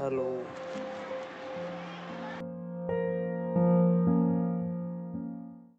[0.00, 0.48] hello.